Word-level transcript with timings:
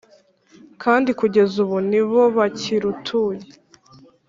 kandi 0.83 1.09
kugeza 1.19 1.55
ubu 1.63 1.77
ni 1.89 2.01
bo 2.09 2.21
bakirutuye. 2.37 3.45